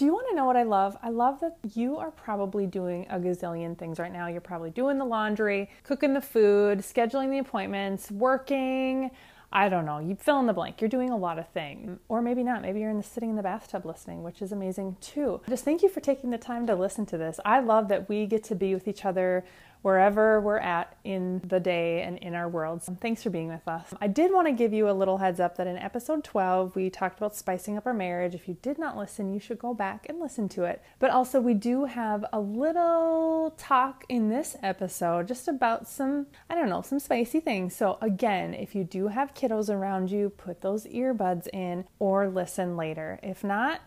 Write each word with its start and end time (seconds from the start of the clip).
Do 0.00 0.06
you 0.06 0.14
want 0.14 0.28
to 0.30 0.34
know 0.34 0.46
what 0.46 0.56
I 0.56 0.62
love? 0.62 0.96
I 1.02 1.10
love 1.10 1.40
that 1.40 1.58
you 1.74 1.98
are 1.98 2.10
probably 2.10 2.66
doing 2.66 3.06
a 3.10 3.18
gazillion 3.18 3.76
things 3.76 3.98
right 3.98 4.10
now. 4.10 4.28
You're 4.28 4.40
probably 4.40 4.70
doing 4.70 4.96
the 4.96 5.04
laundry, 5.04 5.68
cooking 5.82 6.14
the 6.14 6.22
food, 6.22 6.78
scheduling 6.78 7.28
the 7.28 7.36
appointments, 7.36 8.10
working. 8.10 9.10
I 9.52 9.68
don't 9.68 9.84
know. 9.84 9.98
You 9.98 10.14
fill 10.14 10.40
in 10.40 10.46
the 10.46 10.54
blank. 10.54 10.80
You're 10.80 10.88
doing 10.88 11.10
a 11.10 11.16
lot 11.18 11.38
of 11.38 11.46
things. 11.50 11.98
Or 12.08 12.22
maybe 12.22 12.42
not. 12.42 12.62
Maybe 12.62 12.80
you're 12.80 12.88
in 12.88 12.96
the 12.96 13.02
sitting 13.02 13.28
in 13.28 13.36
the 13.36 13.42
bathtub 13.42 13.84
listening, 13.84 14.22
which 14.22 14.40
is 14.40 14.52
amazing 14.52 14.96
too. 15.02 15.42
Just 15.50 15.66
thank 15.66 15.82
you 15.82 15.90
for 15.90 16.00
taking 16.00 16.30
the 16.30 16.38
time 16.38 16.66
to 16.68 16.74
listen 16.74 17.04
to 17.04 17.18
this. 17.18 17.38
I 17.44 17.60
love 17.60 17.88
that 17.88 18.08
we 18.08 18.24
get 18.24 18.42
to 18.44 18.54
be 18.54 18.72
with 18.72 18.88
each 18.88 19.04
other 19.04 19.44
wherever 19.82 20.40
we're 20.40 20.58
at 20.58 20.96
in 21.04 21.40
the 21.44 21.60
day 21.60 22.02
and 22.02 22.18
in 22.18 22.34
our 22.34 22.48
worlds. 22.48 22.88
Thanks 23.00 23.22
for 23.22 23.30
being 23.30 23.48
with 23.48 23.66
us. 23.66 23.92
I 24.00 24.06
did 24.06 24.32
want 24.32 24.46
to 24.46 24.52
give 24.52 24.72
you 24.72 24.88
a 24.88 24.92
little 24.92 25.18
heads 25.18 25.40
up 25.40 25.56
that 25.56 25.66
in 25.66 25.76
episode 25.76 26.24
12, 26.24 26.76
we 26.76 26.90
talked 26.90 27.18
about 27.18 27.34
spicing 27.34 27.76
up 27.76 27.86
our 27.86 27.94
marriage. 27.94 28.34
If 28.34 28.48
you 28.48 28.56
did 28.62 28.78
not 28.78 28.96
listen, 28.96 29.32
you 29.32 29.40
should 29.40 29.58
go 29.58 29.74
back 29.74 30.06
and 30.08 30.20
listen 30.20 30.48
to 30.50 30.64
it. 30.64 30.82
But 30.98 31.10
also, 31.10 31.40
we 31.40 31.54
do 31.54 31.86
have 31.86 32.24
a 32.32 32.40
little 32.40 33.54
talk 33.56 34.04
in 34.08 34.28
this 34.28 34.56
episode 34.62 35.28
just 35.28 35.48
about 35.48 35.88
some, 35.88 36.26
I 36.48 36.54
don't 36.54 36.68
know, 36.68 36.82
some 36.82 36.98
spicy 36.98 37.40
things. 37.40 37.74
So, 37.74 37.98
again, 38.00 38.54
if 38.54 38.74
you 38.74 38.84
do 38.84 39.08
have 39.08 39.34
kiddos 39.34 39.74
around 39.74 40.10
you, 40.10 40.30
put 40.30 40.60
those 40.60 40.86
earbuds 40.86 41.48
in 41.52 41.86
or 41.98 42.28
listen 42.28 42.76
later. 42.76 43.18
If 43.22 43.42
not, 43.42 43.80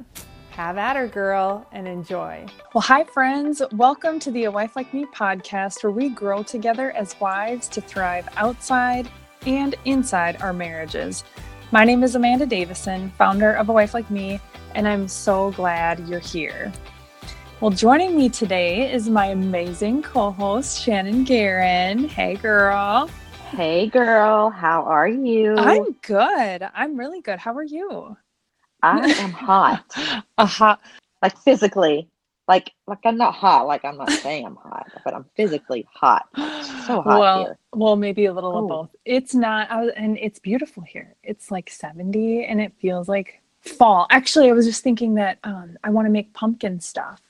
have 0.54 0.78
at 0.78 0.96
her, 0.96 1.08
girl, 1.08 1.66
and 1.72 1.88
enjoy. 1.88 2.46
Well, 2.76 2.82
hi, 2.84 3.06
friends. 3.06 3.64
Welcome 3.72 4.20
to 4.20 4.30
the 4.30 4.44
A 4.44 4.52
Wife 4.52 4.76
Like 4.76 4.94
Me 4.94 5.06
podcast, 5.06 5.84
where 5.84 5.92
we 5.92 6.10
grow 6.10 6.44
together 6.44 6.92
as 6.92 7.20
wives 7.20 7.68
to 7.70 7.82
thrive 7.82 8.28
outside 8.38 9.10
and 9.48 9.74
inside 9.86 10.40
our 10.44 10.54
marriages. 10.54 11.24
My 11.72 11.84
name 11.84 12.04
is 12.04 12.14
Amanda 12.14 12.46
Davison, 12.46 13.10
founder 13.18 13.54
of 13.54 13.70
A 13.70 13.74
Wife 13.74 13.96
Like 13.96 14.12
Me, 14.12 14.40
and 14.76 14.88
I'm 14.88 15.08
so 15.08 15.50
glad 15.54 16.08
you're 16.08 16.20
here. 16.20 16.72
Well, 17.60 17.72
joining 17.72 18.16
me 18.16 18.30
today 18.30 18.94
is 18.94 19.10
my 19.10 19.28
amazing 19.28 20.04
co 20.04 20.30
host, 20.30 20.80
Shannon 20.84 21.24
Guerin. 21.24 22.08
Hey, 22.08 22.36
girl. 22.36 23.10
Hey, 23.50 23.88
girl. 23.88 24.52
How 24.52 24.84
are 24.84 25.08
you? 25.08 25.56
I'm 25.58 25.94
good. 26.04 26.70
I'm 26.76 26.96
really 26.96 27.22
good. 27.22 27.40
How 27.40 27.56
are 27.56 27.64
you? 27.64 28.18
I 28.84 29.10
am 29.12 29.32
hot. 29.32 29.84
a 30.38 30.46
hot, 30.46 30.82
like 31.22 31.38
physically. 31.40 32.08
Like, 32.48 32.74
like 32.88 33.00
I'm 33.06 33.18
not 33.18 33.34
hot. 33.34 33.66
Like 33.68 33.86
I'm 33.86 33.98
not 33.98 34.12
saying 34.12 34.46
I'm 34.46 34.58
hot, 34.58 34.92
but 35.06 35.14
I'm 35.14 35.26
physically 35.36 35.88
hot. 35.94 36.28
so 36.36 37.02
hot 37.02 37.06
well, 37.06 37.46
here. 37.46 37.58
Well, 37.74 37.96
maybe 37.96 38.26
a 38.26 38.34
little 38.34 38.58
of 38.58 38.68
both. 38.68 38.90
It's 39.06 39.34
not, 39.34 39.70
was, 39.72 39.94
and 39.96 40.18
it's 40.18 40.40
beautiful 40.40 40.84
here. 40.84 41.16
It's 41.24 41.52
like 41.52 41.70
70, 41.70 42.44
and 42.44 42.60
it 42.60 42.74
feels 42.80 43.08
like 43.08 43.42
fall. 43.62 44.08
Actually, 44.10 44.50
I 44.50 44.52
was 44.52 44.66
just 44.66 44.84
thinking 44.84 45.16
that 45.16 45.40
um, 45.46 45.78
I 45.84 45.90
want 45.90 46.06
to 46.06 46.12
make 46.12 46.34
pumpkin 46.34 46.82
stuff 46.82 47.22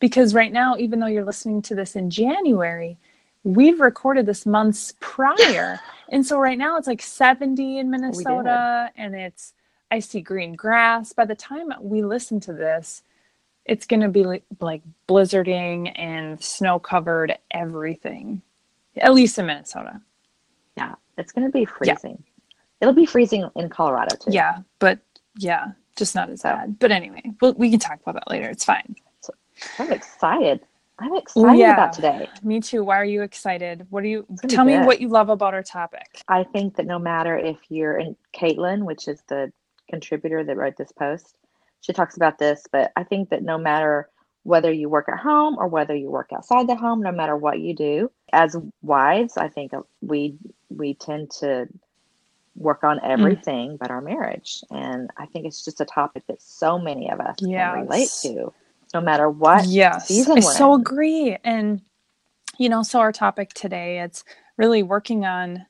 because 0.00 0.34
right 0.34 0.52
now, 0.52 0.76
even 0.76 0.98
though 0.98 1.06
you're 1.06 1.24
listening 1.24 1.62
to 1.62 1.74
this 1.74 1.96
in 1.96 2.10
January, 2.10 2.96
we've 3.44 3.80
recorded 3.80 4.26
this 4.26 4.44
months 4.44 4.94
prior. 5.00 5.80
and 6.10 6.26
so 6.26 6.38
right 6.38 6.58
now 6.58 6.76
it's 6.76 6.88
like 6.88 7.02
70 7.02 7.78
in 7.78 7.90
Minnesota 7.90 8.90
and 8.96 9.14
it's 9.14 9.54
I 9.90 10.00
see 10.00 10.20
green 10.20 10.54
grass. 10.54 11.12
By 11.12 11.24
the 11.24 11.34
time 11.34 11.72
we 11.80 12.02
listen 12.02 12.40
to 12.40 12.52
this, 12.52 13.02
it's 13.64 13.86
going 13.86 14.00
to 14.00 14.08
be 14.08 14.24
like, 14.24 14.44
like 14.60 14.82
blizzarding 15.08 15.92
and 15.96 16.42
snow 16.42 16.78
covered 16.78 17.36
everything, 17.50 18.42
at 18.96 19.14
least 19.14 19.38
in 19.38 19.46
Minnesota. 19.46 20.00
Yeah, 20.76 20.94
it's 21.18 21.32
going 21.32 21.46
to 21.46 21.52
be 21.52 21.64
freezing. 21.64 22.22
Yeah. 22.24 22.56
It'll 22.80 22.94
be 22.94 23.06
freezing 23.06 23.48
in 23.56 23.68
Colorado 23.68 24.16
too. 24.16 24.30
Yeah, 24.30 24.58
but 24.78 24.98
yeah, 25.38 25.72
just 25.96 26.14
not 26.14 26.30
as 26.30 26.42
bad. 26.42 26.78
But 26.78 26.92
anyway, 26.92 27.22
we'll, 27.40 27.54
we 27.54 27.70
can 27.70 27.80
talk 27.80 28.00
about 28.02 28.14
that 28.14 28.30
later. 28.30 28.48
It's 28.48 28.64
fine. 28.64 28.94
So, 29.20 29.32
I'm 29.78 29.92
excited. 29.92 30.60
I'm 30.98 31.14
excited 31.14 31.58
yeah, 31.58 31.74
about 31.74 31.92
today. 31.92 32.28
Me 32.42 32.60
too. 32.60 32.82
Why 32.84 32.98
are 32.98 33.04
you 33.04 33.22
excited? 33.22 33.86
What 33.90 34.02
do 34.02 34.08
you 34.08 34.26
tell 34.48 34.64
me 34.64 34.78
what 34.78 35.00
you 35.00 35.08
love 35.08 35.28
about 35.28 35.52
our 35.52 35.62
topic? 35.62 36.22
I 36.28 36.44
think 36.44 36.76
that 36.76 36.86
no 36.86 36.98
matter 36.98 37.36
if 37.36 37.56
you're 37.68 37.98
in 37.98 38.16
Caitlin, 38.34 38.84
which 38.84 39.06
is 39.08 39.22
the 39.28 39.52
contributor 39.88 40.44
that 40.44 40.56
wrote 40.56 40.76
this 40.76 40.92
post. 40.92 41.36
She 41.80 41.92
talks 41.92 42.16
about 42.16 42.38
this, 42.38 42.64
but 42.70 42.92
I 42.96 43.04
think 43.04 43.30
that 43.30 43.42
no 43.42 43.58
matter 43.58 44.08
whether 44.42 44.72
you 44.72 44.88
work 44.88 45.08
at 45.08 45.18
home 45.18 45.56
or 45.58 45.66
whether 45.66 45.94
you 45.94 46.08
work 46.08 46.30
outside 46.32 46.68
the 46.68 46.76
home, 46.76 47.02
no 47.02 47.12
matter 47.12 47.36
what 47.36 47.58
you 47.58 47.74
do, 47.74 48.10
as 48.32 48.56
wives, 48.82 49.36
I 49.36 49.48
think 49.48 49.72
we 50.00 50.36
we 50.68 50.94
tend 50.94 51.30
to 51.40 51.68
work 52.54 52.84
on 52.84 52.98
mm. 52.98 53.10
everything 53.10 53.72
mm. 53.72 53.78
but 53.78 53.90
our 53.90 54.00
marriage, 54.00 54.62
and 54.70 55.10
I 55.16 55.26
think 55.26 55.46
it's 55.46 55.64
just 55.64 55.80
a 55.80 55.84
topic 55.84 56.24
that 56.28 56.40
so 56.40 56.78
many 56.78 57.10
of 57.10 57.20
us 57.20 57.36
yes. 57.40 57.74
can 57.74 57.82
relate 57.82 58.08
to, 58.22 58.52
no 58.94 59.00
matter 59.00 59.28
what 59.28 59.66
yes. 59.66 60.10
I 60.28 60.40
so 60.40 60.74
agree, 60.74 61.36
and 61.44 61.80
you 62.56 62.68
know, 62.68 62.82
so 62.82 63.00
our 63.00 63.12
topic 63.12 63.52
today 63.52 64.00
it's 64.00 64.24
really 64.56 64.82
working 64.82 65.24
on 65.24 65.66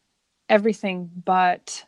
everything 0.48 1.10
but 1.24 1.84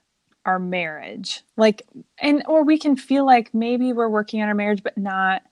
our 0.48 0.58
marriage 0.58 1.42
like 1.58 1.82
and 2.22 2.42
or 2.46 2.64
we 2.64 2.78
can 2.78 2.96
feel 2.96 3.26
like 3.26 3.52
maybe 3.52 3.92
we're 3.92 4.08
working 4.08 4.40
on 4.40 4.48
our 4.48 4.54
marriage 4.54 4.82
but 4.82 4.96
not 4.96 5.42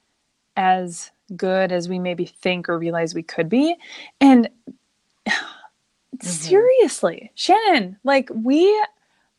as 0.56 1.10
good 1.36 1.70
as 1.70 1.86
we 1.86 1.98
maybe 1.98 2.24
think 2.24 2.66
or 2.66 2.78
realize 2.78 3.14
we 3.14 3.22
could 3.22 3.46
be 3.50 3.76
and 4.22 4.48
mm-hmm. 5.28 6.26
seriously 6.26 7.30
shannon 7.34 7.98
like 8.04 8.30
we 8.32 8.64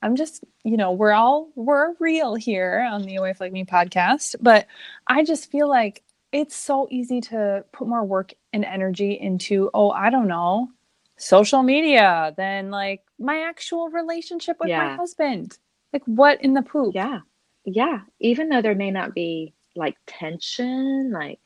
i'm 0.04 0.16
just 0.16 0.44
you 0.64 0.78
know 0.78 0.92
we're 0.92 1.12
all 1.12 1.50
we're 1.56 1.96
real 2.00 2.36
here 2.36 2.88
on 2.92 3.02
the 3.02 3.16
A 3.16 3.22
Wife 3.22 3.42
Like 3.42 3.52
Me 3.52 3.66
podcast 3.66 4.36
but 4.40 4.68
i 5.08 5.24
just 5.24 5.50
feel 5.50 5.68
like 5.68 6.04
it's 6.32 6.56
so 6.56 6.88
easy 6.92 7.20
to 7.20 7.66
put 7.72 7.88
more 7.88 8.06
work 8.06 8.32
and 8.54 8.64
energy 8.64 9.14
into 9.14 9.72
oh 9.74 9.90
i 9.90 10.12
don't 10.12 10.28
know 10.28 10.70
social 11.18 11.64
media 11.64 12.34
than 12.38 12.70
like 12.70 13.02
my 13.20 13.42
actual 13.42 13.90
relationship 13.90 14.58
with 14.60 14.70
yeah. 14.70 14.88
my 14.88 14.96
husband. 14.96 15.58
Like 15.92 16.04
what 16.06 16.42
in 16.44 16.54
the 16.54 16.62
poop? 16.62 16.94
Yeah. 16.96 17.20
Yeah. 17.66 18.02
Even 18.20 18.50
though 18.50 18.62
there 18.62 18.76
may 18.76 18.92
not 18.92 19.14
be 19.14 19.54
like 19.76 19.98
tension, 20.06 21.12
like 21.12 21.40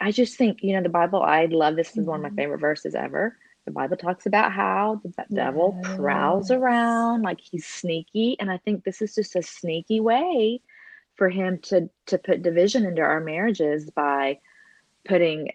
I 0.00 0.10
just 0.12 0.36
think, 0.36 0.62
you 0.62 0.74
know, 0.74 0.82
the 0.82 0.88
Bible, 0.88 1.22
I 1.22 1.46
love 1.46 1.76
this 1.76 1.90
is 1.90 1.96
mm-hmm. 1.98 2.06
one 2.06 2.20
of 2.20 2.22
my 2.22 2.28
mm-hmm. 2.28 2.36
favorite 2.36 2.60
verses 2.60 2.94
ever. 2.94 3.36
The 3.66 3.72
Bible 3.72 3.96
talks 3.96 4.26
about 4.26 4.52
how 4.52 5.00
the 5.02 5.12
devil 5.34 5.78
yes. 5.82 5.96
prowls 5.96 6.50
around 6.50 7.22
like 7.22 7.40
he's 7.40 7.66
sneaky. 7.66 8.36
And 8.38 8.50
I 8.50 8.58
think 8.58 8.84
this 8.84 9.02
is 9.02 9.14
just 9.14 9.34
a 9.36 9.42
sneaky 9.42 10.00
way 10.00 10.60
for 11.16 11.28
him 11.28 11.58
to 11.62 11.88
to 12.06 12.18
put 12.18 12.42
division 12.42 12.86
into 12.86 13.02
our 13.02 13.20
marriages 13.20 13.90
by 13.90 14.38
putting 15.04 15.50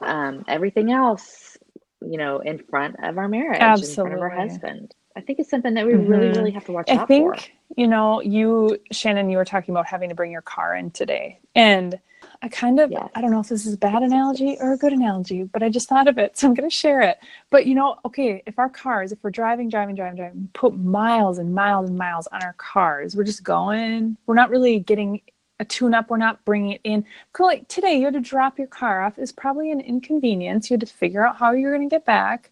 um, 0.00 0.44
everything 0.48 0.90
else 0.90 1.58
you 2.00 2.18
know, 2.18 2.40
in 2.40 2.58
front 2.58 2.96
of 3.02 3.18
our 3.18 3.28
marriage, 3.28 3.58
Absolutely. 3.60 3.90
in 3.90 3.94
front 3.94 4.14
of 4.14 4.20
our 4.20 4.48
husband. 4.48 4.94
I 5.16 5.20
think 5.22 5.38
it's 5.38 5.48
something 5.48 5.74
that 5.74 5.86
we 5.86 5.94
mm-hmm. 5.94 6.10
really, 6.10 6.28
really 6.28 6.50
have 6.50 6.66
to 6.66 6.72
watch 6.72 6.90
I 6.90 6.96
out 6.96 7.08
think, 7.08 7.36
for. 7.36 7.46
You 7.76 7.88
know, 7.88 8.20
you, 8.20 8.78
Shannon, 8.92 9.30
you 9.30 9.38
were 9.38 9.46
talking 9.46 9.72
about 9.72 9.86
having 9.86 10.10
to 10.10 10.14
bring 10.14 10.30
your 10.30 10.42
car 10.42 10.76
in 10.76 10.90
today. 10.90 11.40
And 11.54 11.98
I 12.42 12.48
kind 12.48 12.78
of, 12.78 12.90
yes. 12.90 13.08
I 13.14 13.22
don't 13.22 13.30
know 13.30 13.40
if 13.40 13.48
this 13.48 13.64
is 13.64 13.74
a 13.74 13.78
bad 13.78 14.02
analogy 14.02 14.58
or 14.60 14.74
a 14.74 14.76
good 14.76 14.92
analogy, 14.92 15.44
but 15.44 15.62
I 15.62 15.70
just 15.70 15.88
thought 15.88 16.06
of 16.06 16.18
it. 16.18 16.36
So 16.36 16.46
I'm 16.46 16.54
going 16.54 16.68
to 16.68 16.74
share 16.74 17.00
it. 17.00 17.16
But, 17.50 17.64
you 17.64 17.74
know, 17.74 17.96
okay, 18.04 18.42
if 18.46 18.58
our 18.58 18.68
cars, 18.68 19.10
if 19.10 19.18
we're 19.22 19.30
driving, 19.30 19.70
driving, 19.70 19.94
driving, 19.94 20.16
driving, 20.16 20.50
put 20.52 20.76
miles 20.76 21.38
and 21.38 21.54
miles 21.54 21.88
and 21.88 21.96
miles 21.96 22.26
on 22.26 22.42
our 22.42 22.54
cars, 22.58 23.16
we're 23.16 23.24
just 23.24 23.42
going, 23.42 24.18
we're 24.26 24.34
not 24.34 24.50
really 24.50 24.80
getting 24.80 25.22
a 25.58 25.64
tune 25.64 25.94
up. 25.94 26.10
We're 26.10 26.16
not 26.16 26.44
bringing 26.44 26.72
it 26.72 26.80
in. 26.84 27.04
Like 27.38 27.68
today, 27.68 27.98
you 27.98 28.04
had 28.04 28.14
to 28.14 28.20
drop 28.20 28.58
your 28.58 28.66
car 28.68 29.02
off. 29.02 29.18
Is 29.18 29.32
probably 29.32 29.70
an 29.70 29.80
inconvenience. 29.80 30.70
You 30.70 30.74
had 30.74 30.80
to 30.80 30.86
figure 30.86 31.26
out 31.26 31.36
how 31.36 31.52
you're 31.52 31.74
going 31.74 31.88
to 31.88 31.94
get 31.94 32.04
back. 32.04 32.50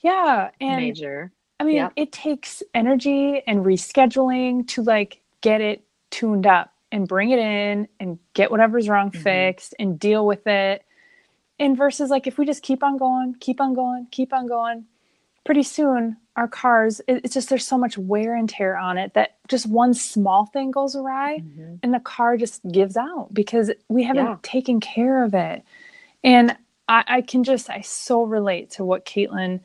Yeah, 0.00 0.50
and 0.60 0.76
major. 0.76 1.32
I 1.60 1.64
mean, 1.64 1.90
it 1.96 2.12
takes 2.12 2.62
energy 2.72 3.42
and 3.46 3.64
rescheduling 3.64 4.68
to 4.68 4.82
like 4.82 5.20
get 5.40 5.60
it 5.60 5.84
tuned 6.10 6.46
up 6.46 6.72
and 6.92 7.08
bring 7.08 7.30
it 7.30 7.38
in 7.38 7.88
and 8.00 8.18
get 8.32 8.50
whatever's 8.50 8.88
wrong 8.88 9.10
mm-hmm. 9.10 9.22
fixed 9.22 9.74
and 9.78 9.98
deal 9.98 10.26
with 10.26 10.46
it. 10.46 10.84
And 11.58 11.76
versus 11.76 12.10
like 12.10 12.26
if 12.26 12.38
we 12.38 12.46
just 12.46 12.62
keep 12.62 12.82
on 12.82 12.96
going, 12.96 13.34
keep 13.40 13.60
on 13.60 13.74
going, 13.74 14.06
keep 14.10 14.32
on 14.32 14.46
going, 14.46 14.84
pretty 15.44 15.64
soon 15.64 16.16
our 16.38 16.46
cars 16.46 17.00
it's 17.08 17.34
just 17.34 17.48
there's 17.48 17.66
so 17.66 17.76
much 17.76 17.98
wear 17.98 18.36
and 18.36 18.48
tear 18.48 18.78
on 18.78 18.96
it 18.96 19.12
that 19.14 19.36
just 19.48 19.66
one 19.66 19.92
small 19.92 20.46
thing 20.46 20.70
goes 20.70 20.94
awry 20.94 21.40
mm-hmm. 21.40 21.74
and 21.82 21.92
the 21.92 21.98
car 21.98 22.36
just 22.36 22.60
gives 22.70 22.96
out 22.96 23.28
because 23.32 23.72
we 23.88 24.04
haven't 24.04 24.24
yeah. 24.24 24.36
taken 24.42 24.78
care 24.78 25.24
of 25.24 25.34
it 25.34 25.64
and 26.22 26.56
I, 26.86 27.04
I, 27.08 27.20
can 27.22 27.42
just 27.42 27.68
i 27.68 27.80
so 27.80 28.22
relate 28.22 28.70
to 28.72 28.84
what 28.84 29.04
caitlin 29.04 29.58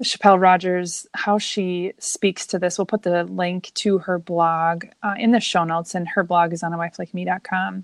chappelle 0.00 0.40
rogers 0.40 1.08
how 1.12 1.38
she 1.38 1.92
speaks 1.98 2.46
to 2.46 2.58
this 2.60 2.78
we'll 2.78 2.86
put 2.86 3.02
the 3.02 3.24
link 3.24 3.72
to 3.74 3.98
her 3.98 4.20
blog 4.20 4.84
uh, 5.02 5.16
in 5.18 5.32
the 5.32 5.40
show 5.40 5.64
notes 5.64 5.96
and 5.96 6.06
her 6.06 6.22
blog 6.22 6.52
is 6.52 6.62
on 6.62 6.72
a 6.72 6.78
wifelikeme.com 6.78 7.82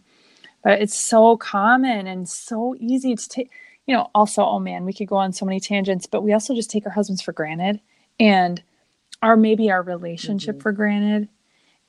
but 0.62 0.80
it's 0.80 0.96
so 0.96 1.36
common 1.36 2.06
and 2.06 2.28
so 2.28 2.76
easy 2.78 3.16
to 3.16 3.28
take 3.28 3.50
you 3.86 3.96
know 3.96 4.08
also 4.14 4.44
oh 4.44 4.60
man 4.60 4.84
we 4.84 4.92
could 4.92 5.08
go 5.08 5.16
on 5.16 5.32
so 5.32 5.44
many 5.44 5.58
tangents 5.58 6.06
but 6.06 6.22
we 6.22 6.32
also 6.32 6.54
just 6.54 6.70
take 6.70 6.86
our 6.86 6.92
husbands 6.92 7.20
for 7.20 7.32
granted 7.32 7.80
and 8.22 8.62
our 9.22 9.36
maybe 9.36 9.70
our 9.70 9.82
relationship 9.82 10.56
mm-hmm. 10.56 10.62
for 10.62 10.72
granted 10.72 11.28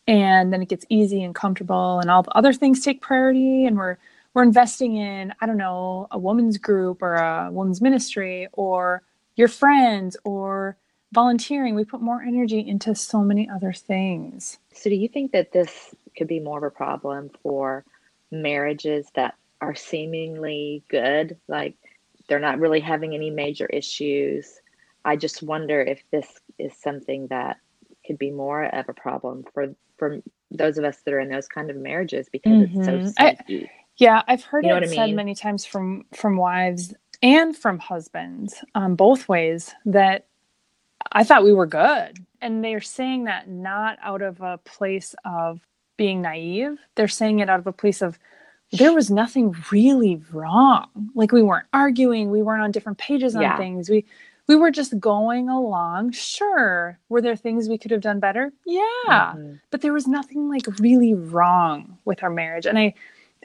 and 0.08 0.54
then 0.54 0.62
it 0.62 0.70
gets 0.70 0.86
easy 0.90 1.24
and 1.24 1.36
comfortable 1.36 2.00
and 2.00 2.12
all 2.12 2.24
the 2.24 2.38
other 2.38 2.54
things 2.54 2.82
take 2.82 3.02
priority 3.02 3.66
and 3.66 3.78
we're 3.78 3.98
we're 4.34 4.44
investing 4.44 4.98
in 4.98 5.34
i 5.42 5.46
don't 5.46 5.58
know 5.58 6.08
a 6.12 6.20
woman's 6.20 6.58
group 6.58 7.02
or 7.04 7.16
a 7.16 7.50
women's 7.52 7.82
ministry 7.82 8.48
or 8.54 9.04
your 9.38 9.50
friends 9.50 10.18
or 10.26 10.78
volunteering 11.14 11.76
we 11.76 11.86
put 11.86 12.02
more 12.02 12.22
energy 12.24 12.60
into 12.68 12.96
so 12.96 13.22
many 13.22 13.50
other 13.50 13.74
things 13.74 14.60
So, 14.74 14.90
do 14.90 14.96
you 14.96 15.08
think 15.10 15.32
that 15.34 15.52
this 15.54 15.96
could 16.18 16.28
be 16.28 16.40
more 16.40 16.60
of 16.60 16.66
a 16.66 16.72
problem 16.72 17.32
for 17.44 17.86
marriages 18.32 19.08
that 19.16 19.36
are 19.62 19.76
seemingly 19.76 20.84
good? 20.90 21.38
Like 21.48 21.76
they're 22.28 22.40
not 22.40 22.60
really 22.60 22.82
having 22.82 23.14
any 23.16 23.30
major 23.32 23.68
issues. 23.68 24.62
I 25.06 25.16
just 25.16 25.44
wonder 25.44 25.82
if 25.82 26.02
this 26.12 26.28
is 26.60 26.74
something 26.78 27.28
that 27.28 27.58
could 28.06 28.18
be 28.18 28.32
more 28.32 28.66
of 28.66 28.90
a 28.90 28.94
problem 28.94 29.44
for 29.54 29.76
for 29.98 30.20
those 30.52 30.78
of 30.78 30.84
us 30.86 30.98
that 31.06 31.14
are 31.14 31.20
in 31.20 31.30
those 31.30 31.48
kind 31.48 31.70
of 31.70 31.76
marriages 31.78 32.28
because 32.32 32.62
it's 32.62 32.86
so 32.86 32.94
Mhm. 32.98 33.14
I- 33.18 33.38
Yeah, 33.98 34.24
I've 34.28 34.44
heard 34.44 34.64
You 34.66 34.72
know 34.72 34.78
it 34.78 34.84
I 34.84 34.88
said 34.88 35.06
mean? 35.08 35.16
many 35.16 35.36
times 35.36 35.66
from 35.66 36.06
from 36.14 36.36
wives 36.38 36.94
and 37.22 37.56
from 37.56 37.80
husbands, 37.80 38.64
um, 38.76 38.96
both 38.96 39.30
ways, 39.30 39.74
that 39.86 40.26
I 41.12 41.24
thought 41.24 41.44
we 41.44 41.54
were 41.54 41.68
good, 41.68 42.26
and 42.42 42.64
they're 42.64 42.82
saying 42.82 43.26
that 43.26 43.48
not 43.50 44.00
out 44.02 44.22
of 44.24 44.42
a 44.42 44.58
place 44.60 45.16
of 45.26 45.62
being 45.98 46.22
naive. 46.22 46.80
They're 46.96 47.08
saying 47.08 47.40
it 47.40 47.50
out 47.50 47.60
of 47.60 47.68
a 47.68 47.72
place 47.74 48.02
of 48.02 48.18
there 48.72 48.94
was 48.94 49.12
nothing 49.12 49.56
really 49.72 50.22
wrong. 50.32 51.12
Like 51.14 51.32
we 51.32 51.44
weren't 51.44 51.68
arguing, 51.74 52.32
we 52.32 52.42
weren't 52.42 52.64
on 52.64 52.72
different 52.72 52.98
pages 52.98 53.36
on 53.36 53.44
Yeah. 53.44 53.58
things. 53.58 53.90
We 53.90 54.06
we 54.48 54.56
were 54.56 54.72
just 54.72 55.00
going 55.00 55.50
along. 55.50 56.12
Sure, 56.12 57.00
were 57.10 57.22
there 57.22 57.36
things 57.36 57.70
we 57.70 57.78
could 57.78 57.92
have 57.92 58.02
done 58.02 58.20
better? 58.20 58.52
Yeah 58.66 59.34
Mhm. 59.36 59.60
but 59.72 59.82
there 59.82 59.94
was 59.94 60.08
nothing 60.08 60.50
like 60.50 60.68
really 60.80 61.14
wrong 61.14 61.98
with 62.06 62.24
our 62.24 62.30
marriage 62.30 62.66
and 62.66 62.80
i 62.80 62.94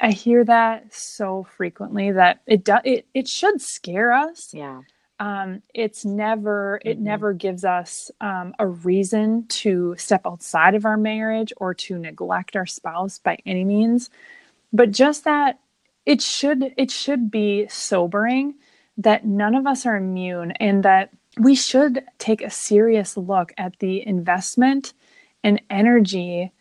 i 0.01 0.11
hear 0.13 0.45
that 0.45 0.93
so 0.95 1.45
frequently 1.57 2.13
that 2.13 2.41
it 2.47 2.65
does 2.65 2.81
it, 2.85 3.07
it 3.15 3.27
should 3.29 3.61
scare 3.61 4.13
us 4.13 4.55
Yeah. 4.55 4.83
um 5.19 5.63
it's 5.75 6.05
never 6.05 6.81
it 6.85 6.99
Mhm. 6.99 7.03
never 7.03 7.33
gives 7.33 7.65
us 7.65 8.11
um, 8.21 8.55
a 8.61 8.67
reason 8.69 9.47
to 9.49 9.97
step 9.99 10.23
outside 10.27 10.75
of 10.77 10.85
our 10.85 10.97
marriage 10.97 11.53
or 11.57 11.75
to 11.75 11.99
neglect 11.99 12.55
our 12.57 12.67
spouse 12.67 13.19
by 13.19 13.39
any 13.47 13.65
means 13.65 14.11
but 14.73 14.91
just 14.93 15.25
that 15.25 15.59
it 16.07 16.23
should 16.23 16.75
it 16.77 16.91
should 16.91 17.31
be 17.31 17.67
sobering 17.69 18.55
that 18.99 19.25
none 19.25 19.55
of 19.55 19.67
us 19.67 19.87
are 19.87 19.97
immune 19.97 20.53
and 20.53 20.83
that 20.83 21.11
we 21.39 21.55
should 21.55 22.05
take 22.19 22.43
a 22.43 22.51
serious 22.51 23.17
look 23.17 23.53
at 23.57 23.79
the 23.79 24.07
investment 24.07 24.93
and 25.45 25.63
energy 25.71 26.53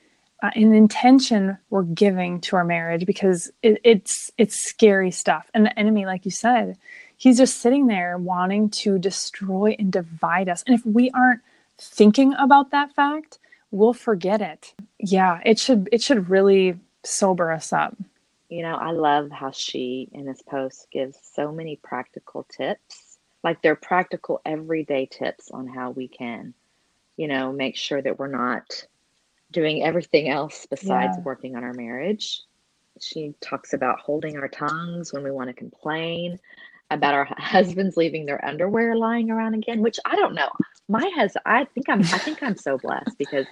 uh, 0.44 0.52
and 0.56 0.76
intention 0.76 1.58
we're 1.72 1.82
giving 1.82 2.40
to 2.40 2.56
our 2.56 2.64
marriage 2.64 3.08
because 3.08 3.52
it, 3.64 3.82
it's 3.84 4.32
it's 4.38 4.56
scary 4.56 5.10
stuff. 5.10 5.50
And 5.54 5.66
the 5.66 5.80
enemy 5.80 6.06
like 6.06 6.26
you 6.26 6.32
said 6.32 6.78
he's 7.18 7.38
just 7.38 7.58
sitting 7.58 7.88
there 7.88 8.20
wanting 8.20 8.70
to 8.70 9.00
destroy 9.00 9.76
and 9.80 9.92
divide 9.92 10.48
us. 10.48 10.64
And 10.68 10.78
if 10.78 10.86
we 10.86 11.10
aren't 11.12 11.42
thinking 11.80 12.34
about 12.36 12.72
that 12.72 12.94
fact 12.94 13.40
we'll 13.72 13.94
forget 13.94 14.42
it. 14.42 14.74
Yeah 15.00 15.42
it 15.44 15.58
should 15.58 15.90
it 15.92 16.04
should 16.04 16.30
really 16.30 16.80
sober 17.04 17.52
us 17.52 17.74
up 17.74 17.98
You 18.50 18.64
know, 18.64 18.76
I 18.76 18.92
love 18.92 19.32
how 19.32 19.52
she 19.52 20.10
in 20.14 20.26
this 20.26 20.42
post 20.42 20.88
gives 20.92 21.18
so 21.34 21.52
many 21.52 21.78
practical 21.84 22.44
tips. 22.46 23.18
Like 23.44 23.62
they're 23.62 23.76
practical 23.76 24.42
everyday 24.46 25.06
tips 25.08 25.52
on 25.52 25.68
how 25.68 25.92
we 25.92 26.08
can, 26.08 26.54
you 27.18 27.28
know, 27.28 27.52
make 27.52 27.76
sure 27.76 28.02
that 28.02 28.20
we're 28.20 28.28
not 28.28 28.86
doing 29.52 29.84
everything 29.84 30.30
else 30.30 30.66
besides 30.70 31.18
Yeah. 31.18 31.24
working 31.24 31.56
on 31.56 31.64
our 31.64 31.74
marriage. 31.74 32.42
She 33.02 33.34
talks 33.42 33.74
about 33.74 34.00
holding 34.00 34.38
our 34.38 34.48
tongues 34.48 35.14
when 35.14 35.24
we 35.24 35.32
want 35.32 35.50
to 35.50 35.54
complain, 35.54 36.40
about 36.92 37.14
our 37.14 37.26
husbands 37.38 37.98
leaving 37.98 38.26
their 38.26 38.44
underwear 38.46 38.96
lying 38.96 39.30
around 39.32 39.56
again, 39.56 39.82
which 39.82 40.00
I 40.06 40.16
don't 40.16 40.36
know. 40.36 40.50
My 40.88 41.10
husband, 41.16 41.44
I 41.46 41.66
think 41.66 41.90
I'm, 41.90 42.02
I 42.02 42.18
think 42.20 42.42
I'm 42.44 42.58
so 42.58 42.78
blessed 42.78 43.18
because 43.18 43.46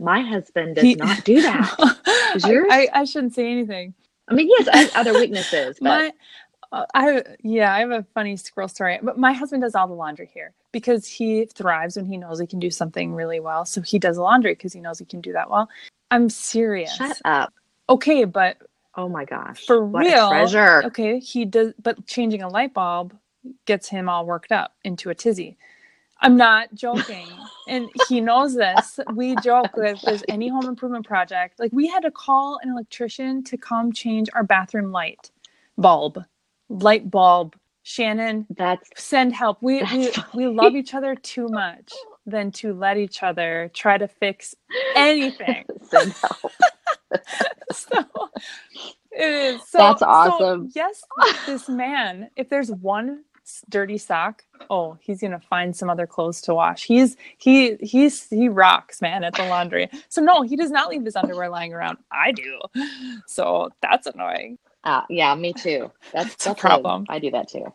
my 0.00 0.20
husband 0.22 0.76
does 0.76 0.84
He- 0.84 0.94
not 0.96 1.24
do 1.24 1.40
that. 1.42 1.74
I- 1.78 2.38
I, 2.70 2.88
I 3.00 3.04
shouldn't 3.04 3.34
say 3.34 3.50
anything 3.50 3.94
I 4.30 4.34
mean, 4.34 4.46
he 4.46 4.64
has 4.64 4.94
other 4.94 5.12
weaknesses, 5.12 5.78
but 5.80 5.86
my 5.88 6.12
uh, 6.72 6.86
I 6.94 7.22
yeah, 7.42 7.74
I 7.74 7.80
have 7.80 7.90
a 7.90 8.06
funny 8.14 8.36
squirrel 8.36 8.68
story. 8.68 8.98
But 9.02 9.18
my 9.18 9.32
husband 9.32 9.62
does 9.62 9.74
all 9.74 9.88
the 9.88 9.94
laundry 9.94 10.30
here 10.32 10.54
because 10.72 11.06
he 11.06 11.46
thrives 11.46 11.96
when 11.96 12.06
he 12.06 12.16
knows 12.16 12.38
he 12.38 12.46
can 12.46 12.60
do 12.60 12.70
something 12.70 13.14
really 13.14 13.40
well. 13.40 13.64
So 13.64 13.80
he 13.80 13.98
does 13.98 14.16
the 14.16 14.22
laundry 14.22 14.52
because 14.54 14.72
he 14.72 14.80
knows 14.80 14.98
he 14.98 15.04
can 15.04 15.20
do 15.20 15.32
that 15.32 15.50
well. 15.50 15.68
I'm 16.10 16.28
serious. 16.28 16.94
shut 16.94 17.20
up. 17.24 17.52
Okay, 17.88 18.24
but 18.24 18.56
Oh 18.96 19.08
my 19.08 19.24
gosh. 19.24 19.66
For 19.66 19.84
what 19.84 20.06
a 20.06 20.10
real? 20.10 20.28
treasure. 20.28 20.84
okay, 20.84 21.20
he 21.20 21.44
does. 21.44 21.72
But 21.80 22.06
changing 22.06 22.42
a 22.42 22.48
light 22.48 22.74
bulb 22.74 23.16
gets 23.64 23.88
him 23.88 24.08
all 24.08 24.26
worked 24.26 24.52
up 24.52 24.74
into 24.84 25.10
a 25.10 25.14
tizzy. 25.14 25.56
I'm 26.20 26.36
not 26.36 26.74
joking, 26.74 27.26
and 27.68 27.88
he 28.08 28.20
knows 28.20 28.54
this. 28.54 29.00
We 29.14 29.36
joke 29.36 29.68
that 29.76 29.96
if 29.96 30.02
there's 30.02 30.24
any 30.28 30.48
home 30.48 30.66
improvement 30.66 31.06
project, 31.06 31.60
like 31.60 31.72
we 31.72 31.88
had 31.88 32.02
to 32.02 32.10
call 32.10 32.58
an 32.62 32.70
electrician 32.70 33.44
to 33.44 33.56
come 33.58 33.92
change 33.92 34.28
our 34.34 34.44
bathroom 34.44 34.92
light 34.92 35.30
bulb, 35.78 36.24
light 36.68 37.10
bulb. 37.10 37.56
Shannon, 37.82 38.48
That's 38.50 38.90
send 38.96 39.34
help. 39.34 39.58
We 39.62 39.84
we, 39.84 40.12
we 40.34 40.46
love 40.48 40.76
each 40.76 40.94
other 40.94 41.14
too 41.16 41.48
much 41.48 41.92
than 42.26 42.52
to 42.52 42.74
let 42.74 42.98
each 42.98 43.22
other 43.22 43.70
try 43.74 43.98
to 43.98 44.08
fix 44.08 44.54
anything. 44.94 45.64
send 45.82 46.14
help. 46.14 46.52
so 47.72 47.88
it 49.12 49.32
is 49.32 49.68
so 49.68 49.78
That's 49.78 50.02
so, 50.02 50.06
awesome. 50.08 50.72
yes 50.74 51.02
this 51.46 51.68
man 51.68 52.30
if 52.36 52.48
there's 52.48 52.70
one 52.70 53.24
dirty 53.68 53.98
sock 53.98 54.44
oh 54.70 54.96
he's 55.00 55.20
gonna 55.20 55.40
find 55.40 55.74
some 55.76 55.90
other 55.90 56.06
clothes 56.06 56.40
to 56.40 56.54
wash 56.54 56.84
he's 56.84 57.16
he 57.38 57.76
he's 57.80 58.28
he 58.30 58.48
rocks 58.48 59.00
man 59.02 59.24
at 59.24 59.34
the 59.34 59.44
laundry 59.46 59.88
so 60.08 60.20
no 60.22 60.42
he 60.42 60.56
does 60.56 60.70
not 60.70 60.88
leave 60.90 61.04
his 61.04 61.16
underwear 61.16 61.48
lying 61.48 61.72
around 61.74 61.98
i 62.12 62.32
do 62.32 62.58
so 63.26 63.68
that's 63.82 64.06
annoying 64.06 64.58
Uh, 64.84 65.02
yeah, 65.10 65.34
me 65.34 65.52
too. 65.52 65.90
That's, 66.12 66.34
It's 66.34 66.46
a 66.46 66.50
that's 66.50 66.60
problem. 66.60 67.04
I 67.10 67.18
do 67.18 67.30
that 67.32 67.48
too. 67.48 67.66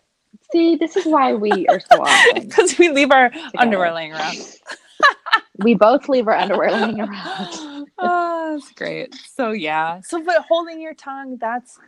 See, 0.51 0.75
this 0.75 0.95
is 0.97 1.05
why 1.05 1.33
we 1.35 1.67
are 1.67 1.79
so 1.79 2.01
awesome. 2.01 2.47
because 2.47 2.77
we 2.79 2.89
leave 2.89 3.11
our 3.11 3.31
underwear 3.57 3.89
together. 3.89 3.95
laying 3.95 4.13
around 4.13 4.37
We 5.59 5.75
both 5.75 6.09
leave 6.09 6.27
our 6.27 6.35
underwear 6.35 6.71
laying 6.71 6.99
around. 7.01 7.87
oh, 7.99 8.57
that's 8.59 8.71
great. 8.73 9.15
So 9.35 9.51
yeah. 9.51 10.01
So 10.01 10.23
but 10.23 10.45
holding 10.49 10.81
your 10.81 10.93
tongue, 10.95 11.37
that's 11.39 11.79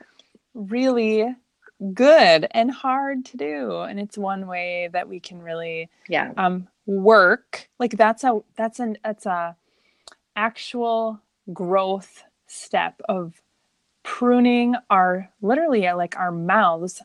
really 0.54 1.36
good 1.94 2.48
and 2.52 2.72
hard 2.72 3.26
to 3.26 3.38
do. 3.38 3.82
And 3.82 4.00
it's 4.00 4.18
one 4.18 4.48
way 4.48 4.90
that 4.94 5.08
we 5.10 5.20
can 5.20 5.42
really 5.42 5.90
Yeah. 6.10 6.34
um 6.38 6.68
work. 6.86 7.70
Like 7.80 7.98
that's 7.98 8.24
a 8.24 8.42
that's 8.56 8.80
an 8.80 8.98
that's 9.04 9.26
a 9.26 9.56
actual 10.36 11.22
growth 11.54 12.24
step 12.48 13.02
of 13.10 13.42
pruning 14.04 14.76
our 14.90 15.30
literally 15.42 15.88
uh, 15.88 15.96
like 15.98 16.18
our 16.18 16.32
mouths 16.32 17.02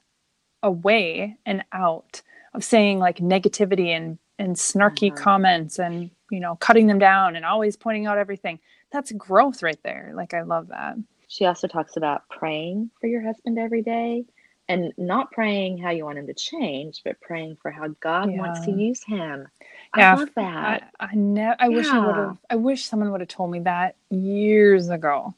away 0.62 1.36
and 1.46 1.64
out 1.72 2.22
of 2.54 2.64
saying 2.64 2.98
like 2.98 3.18
negativity 3.18 3.88
and 3.88 4.18
and 4.38 4.56
snarky 4.56 5.12
Mhm. 5.12 5.16
comments 5.16 5.78
and 5.78 6.10
you 6.30 6.40
know 6.40 6.56
cutting 6.56 6.86
them 6.86 6.98
down 6.98 7.36
and 7.36 7.44
always 7.44 7.76
pointing 7.76 8.06
out 8.06 8.18
everything 8.18 8.58
that's 8.92 9.12
growth 9.12 9.62
right 9.62 9.82
there 9.84 10.12
like 10.14 10.34
i 10.34 10.42
love 10.42 10.68
that 10.68 10.96
She 11.28 11.46
also 11.46 11.66
talks 11.68 11.96
about 11.96 12.28
praying 12.28 12.90
for 13.00 13.08
your 13.08 13.22
husband 13.22 13.58
every 13.58 13.82
day 13.82 14.24
and 14.68 14.92
not 14.98 15.32
praying 15.32 15.78
how 15.78 15.90
you 15.90 16.04
want 16.06 16.18
him 16.18 16.28
to 16.28 16.34
change, 16.34 17.02
but 17.04 17.20
praying 17.20 17.58
for 17.62 17.70
how 17.70 17.88
God 18.00 18.32
wants 18.34 18.62
to 18.62 18.72
use 18.72 19.02
him. 19.04 19.48
Yeah, 19.94 20.12
I 20.12 20.16
love 20.16 20.30
that. 20.36 20.62
i 20.62 20.80
i, 21.00 21.10
ne- 21.14 21.56
I 21.58 21.70
wish 21.70 21.94
i 21.94 21.98
would 21.98 22.16
have 22.16 22.36
i 22.50 22.56
wish 22.56 22.84
someone 22.86 23.12
would 23.12 23.20
have 23.22 23.28
told 23.28 23.50
me 23.52 23.60
that 23.60 23.96
years 24.10 24.90
ago 24.90 25.34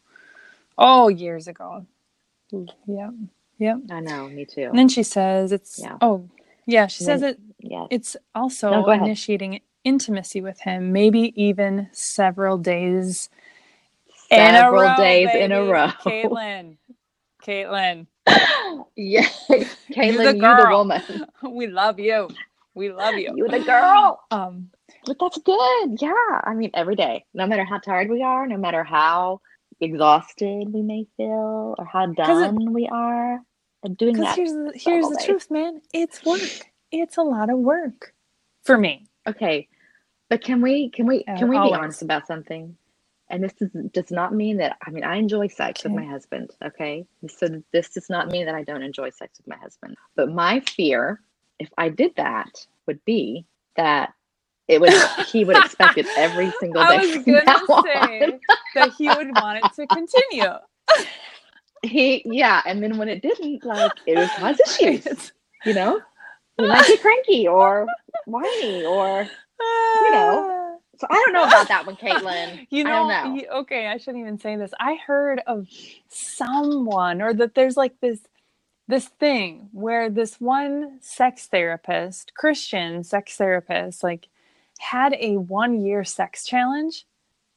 oh 0.79 1.09
years 1.09 1.49
ago 1.49 1.87
yep 2.87 3.13
yep 3.59 3.79
I 3.91 4.01
know, 4.01 4.29
me 4.29 4.47
too. 4.47 4.73
and 4.73 4.79
then 4.79 4.89
she 4.89 5.03
says 5.05 5.53
it's 5.53 5.87
Yeah. 5.87 5.99
oh 6.01 6.29
yeah 6.67 6.87
she 6.89 7.01
And 7.01 7.05
says 7.05 7.23
it 7.23 7.41
Yes. 7.61 7.91
it's 7.91 8.17
also 8.35 8.87
No, 8.87 8.89
initiating 8.89 9.61
intimacy 9.85 10.41
with 10.41 10.61
him 10.63 10.93
maybe 10.93 11.33
even 11.43 11.89
several 11.93 12.59
days 12.59 13.31
in 14.31 14.57
a 14.57 14.65
Several 14.65 14.73
row, 14.73 14.95
days 14.95 15.35
in 15.35 15.53
a 15.53 15.65
row. 15.65 15.91
Caitlin, 16.05 16.79
Caitlin, 17.45 18.07
yeah. 18.97 19.23
Caitlin, 19.93 20.17
the 20.25 20.35
you 20.35 20.41
the 20.41 20.41
girl. 20.41 20.79
woman. 20.79 21.03
we 21.51 21.67
love 21.67 21.99
you. 22.01 22.29
We 22.75 22.91
love 22.93 23.17
you. 23.17 23.35
You 23.37 23.49
the 23.49 23.61
girl. 23.61 24.21
Um, 24.31 24.71
But 25.07 25.19
that's 25.21 25.39
good. 25.39 25.97
Yeah. 26.01 26.13
I 26.45 26.55
mean, 26.55 26.71
every 26.75 26.97
day, 26.97 27.25
no 27.35 27.47
matter 27.47 27.65
how 27.65 27.79
tired 27.79 28.11
we 28.11 28.23
are, 28.23 28.47
no 28.47 28.57
matter 28.57 28.83
how 28.83 29.41
exhausted 29.81 30.73
we 30.73 30.83
may 30.83 31.07
feel 31.17 31.75
or 31.79 31.85
how 31.85 32.07
'Cause 32.07 32.41
it- 32.41 32.47
done 32.47 32.73
we 32.73 32.89
are, 32.89 33.41
and 33.83 33.97
doing 33.97 34.15
because 34.15 34.27
that. 34.29 34.37
here's 34.37 34.53
the, 34.53 34.73
here's 34.75 35.09
the 35.09 35.23
truth, 35.25 35.51
man. 35.51 35.83
It's 35.93 36.25
work. 36.25 36.41
It's 36.91 37.17
a 37.19 37.23
lot 37.23 37.51
of 37.51 37.59
work 37.59 38.15
for 38.65 38.79
me. 38.79 39.07
Okay. 39.27 39.69
But 40.31 40.43
can 40.43 40.63
we 40.63 40.91
can 40.91 41.07
we 41.07 41.25
Yeah, 41.27 41.37
can 41.37 41.49
we 41.49 41.57
be 41.57 41.59
always. 41.61 41.79
honest 41.81 42.03
about 42.03 42.27
something? 42.27 42.77
And 43.31 43.45
this 43.45 43.55
is, 43.61 43.71
does 43.93 44.11
not 44.13 44.35
mean 44.35 44.59
that 44.59 44.77
I 44.87 44.91
mean 44.91 45.05
I 45.05 45.17
enjoy 45.17 45.49
sex 45.49 45.85
Okay. 45.85 45.85
with 45.85 45.95
my 45.95 46.05
husband. 46.05 46.51
Okay, 46.65 47.07
so 47.29 47.63
this 47.73 47.91
does 47.91 48.11
not 48.11 48.29
mean 48.31 48.47
that 48.47 48.55
I 48.57 48.63
mean 48.63 48.75
I 48.75 48.79
enjoy 48.87 49.11
sex 49.11 49.39
with 49.39 49.49
Okay. 49.49 49.55
my 49.55 49.61
husband. 49.65 49.65
Okay, 49.65 49.65
so 49.65 49.65
this 49.65 49.71
does 49.71 49.71
not 49.71 49.77
mean 49.77 49.77
that 49.77 49.85
I 49.85 49.85
don't 49.85 49.85
enjoy 49.85 49.91
sex 49.91 49.91
with 49.91 49.95
my 49.95 49.97
husband. 49.97 49.97
But 50.17 50.31
my 50.31 50.61
fear, 50.61 51.21
if 51.61 51.71
I 51.79 51.91
did 51.91 52.17
that, 52.17 52.67
would 52.87 53.05
be 53.05 53.47
that 53.77 54.13
it 54.69 54.81
would 54.81 54.95
he 55.17 55.45
would 55.45 55.57
expect 55.57 55.99
it 55.99 56.09
every 56.17 56.53
single 56.53 56.85
day. 56.85 57.01
I 57.01 57.07
was 57.07 57.25
gonna 57.27 57.59
say 57.83 58.41
that 58.75 58.91
he 58.91 59.13
would 59.13 59.35
want 59.35 59.59
it 59.59 59.73
to 59.75 59.87
continue. 59.89 60.53
he 61.83 62.23
yeah, 62.27 62.63
and 62.67 62.83
then 62.83 62.99
when 62.99 63.09
it 63.09 63.23
didn't, 63.23 63.65
like 63.65 63.95
it 64.07 64.17
would 64.19 64.33
cause 64.35 64.61
issues. 64.61 65.33
You 65.65 65.75
know, 65.75 66.03
he 66.57 66.67
might 66.67 66.87
get 66.87 67.01
cranky 67.03 67.49
or 67.49 67.93
whiny 68.27 68.85
or 68.87 69.31
you 70.01 70.11
know, 70.11 70.51
So 70.99 71.07
I 71.11 71.15
don't 71.15 71.33
know 71.33 71.45
about 71.45 71.69
that 71.69 71.87
one, 71.87 71.97
Caitlin. 72.03 72.67
You 72.71 72.85
I 72.85 72.91
know, 72.91 72.93
don't 72.93 73.09
know. 73.09 73.35
y- 73.35 73.47
okay, 73.61 73.89
I 73.89 73.99
shouldn't 73.99 74.23
even 74.23 74.39
say 74.39 74.57
this. 74.57 74.73
I 74.81 74.97
heard 75.07 75.43
of 75.47 75.69
someone 76.09 77.23
or 77.23 77.35
that 77.35 77.55
there's 77.55 77.77
like 77.77 78.01
this 78.01 78.21
this 78.89 79.07
thing 79.09 79.69
where 79.73 80.11
this 80.11 80.41
one 80.41 80.99
sex 81.01 81.47
therapist, 81.47 82.35
Christian 82.35 83.05
sex 83.05 83.37
therapist, 83.37 84.03
like 84.05 84.29
had 84.79 85.15
a 85.21 85.37
one 85.39 85.81
year 85.85 86.05
sex 86.05 86.47
challenge. 86.47 87.07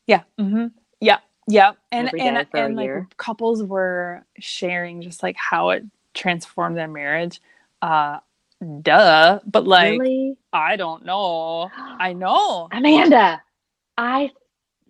Yeah. 0.08 0.24
Mm-hmm. 0.39 0.67
Yeah. 1.01 1.20
Yeah. 1.48 1.74
And 1.91 2.08
and 2.20 2.38
day 2.38 2.46
for 2.51 2.65
a 2.65 2.65
and 2.65 2.75
like 2.75 2.86
year. 2.86 3.08
couples 3.17 3.63
were 3.63 4.25
sharing 4.39 5.01
just 5.01 5.24
like 5.24 5.36
how 5.38 5.72
it 5.72 5.84
transformed 6.13 6.77
their 6.77 6.88
marriage. 6.88 7.41
Uh 7.82 8.20
duh. 8.82 9.40
But 9.46 9.68
like 9.68 10.06
really, 10.06 10.38
I 10.54 10.78
don't 10.78 11.06
know. 11.06 11.74
I 12.00 12.14
know. 12.14 12.72
Amanda, 12.72 13.42
I 13.98 14.32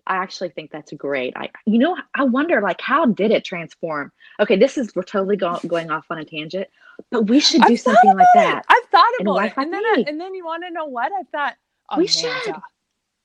I 0.06 0.16
actually 0.18 0.50
think 0.50 0.70
that's 0.72 0.92
great. 0.94 1.34
I 1.36 1.50
you 1.66 1.78
know 1.78 1.96
I 2.14 2.24
wonder 2.24 2.60
like 2.62 2.80
how 2.82 3.06
did 3.06 3.32
it 3.32 3.44
transform? 3.44 4.12
Okay, 4.40 4.56
this 4.56 4.78
is 4.78 4.94
we're 4.96 5.04
totally 5.04 5.36
go, 5.36 5.60
going 5.66 5.90
off 5.90 6.06
on 6.10 6.18
a 6.18 6.24
tangent, 6.26 6.68
but 7.10 7.28
we 7.28 7.40
should 7.40 7.64
do 7.66 7.76
I've 7.76 7.78
something 7.78 8.14
like 8.14 8.32
it. 8.34 8.34
that. 8.34 8.64
I've 8.68 8.84
thought 8.90 9.12
about 9.22 9.44
it. 9.44 9.54
And 9.58 9.72
then, 9.72 9.84
I, 9.84 10.06
and 10.06 10.20
then 10.20 10.34
you 10.34 10.44
want 10.44 10.64
to 10.66 10.72
know 10.72 10.86
what? 10.86 11.12
I 11.12 11.24
thought, 11.32 11.56
We 11.94 12.06
should. 12.08 12.62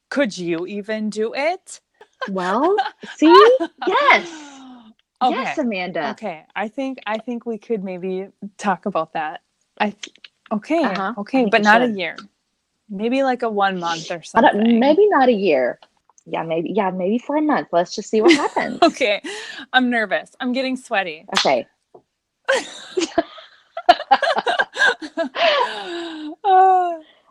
could 0.09 0.37
you 0.37 0.67
even 0.67 1.09
do 1.11 1.33
it? 1.35 1.81
Well, 2.27 2.83
see, 3.03 3.59
yes, 3.83 4.61
Okay. 5.23 5.55
yes, 5.55 5.57
Amanda. 5.57 6.11
Okay. 6.11 6.45
I 6.55 6.69
think 6.69 6.99
I 7.07 7.19
think 7.19 7.45
we 7.45 7.57
could 7.59 7.83
maybe 7.83 8.29
talk 8.57 8.85
about 8.87 9.13
that. 9.13 9.41
I 9.79 9.91
th- 9.91 10.15
okay. 10.51 10.83
Uh-huh. 10.83 11.13
Okay, 11.19 11.45
but 11.45 11.63
not 11.63 11.81
a 11.81 11.87
year. 11.87 12.17
Maybe 12.89 13.23
like 13.23 13.41
a 13.43 13.49
one 13.49 13.79
month 13.79 14.11
or 14.11 14.21
something. 14.21 14.79
maybe 14.79 15.07
not 15.07 15.29
a 15.29 15.33
year. 15.33 15.79
Yeah, 16.25 16.43
maybe 16.43 16.71
yeah, 16.73 16.89
maybe 16.91 17.17
for 17.17 17.37
a 17.37 17.41
month. 17.41 17.69
Let's 17.71 17.95
just 17.95 18.09
see 18.09 18.21
what 18.21 18.33
happens. 18.33 18.79
Okay. 18.83 19.21
I'm 19.73 19.89
nervous. 19.89 20.35
I'm 20.39 20.53
getting 20.53 20.77
sweaty. 20.77 21.25
okay. 21.37 21.65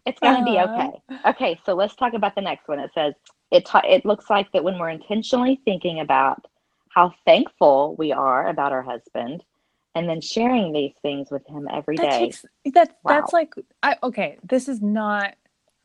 It's 0.04 0.18
gonna 0.20 0.44
be 0.44 0.58
Uh-huh. 0.58 0.68
okay. 0.68 1.02
Okay, 1.26 1.60
so 1.64 1.74
let's 1.74 1.94
talk 1.94 2.14
about 2.14 2.34
the 2.34 2.40
next 2.40 2.66
one. 2.68 2.80
It 2.80 2.90
says 2.94 3.14
it. 3.52 3.64
Ta- 3.66 3.82
it 3.88 4.04
looks 4.04 4.28
like 4.28 4.50
that 4.52 4.64
when 4.64 4.78
we're 4.78 4.90
intentionally 4.90 5.60
thinking 5.64 6.00
about 6.00 6.44
how 6.88 7.14
thankful 7.24 7.94
we 7.98 8.10
are 8.12 8.48
about 8.48 8.72
our 8.72 8.82
husband, 8.82 9.44
and 9.94 10.08
then 10.08 10.20
sharing 10.22 10.72
these 10.72 10.94
things 11.02 11.30
with 11.30 11.46
him 11.48 11.68
every 11.72 11.98
that 11.98 12.10
day. 12.10 12.12
takes 12.12 12.46
that 12.74 12.96
Wow. 13.04 13.08
that's 13.08 13.32
like 13.32 13.54
I 13.82 13.96
okay, 14.02 14.38
this 14.44 14.68
is 14.68 14.82
not 14.82 15.34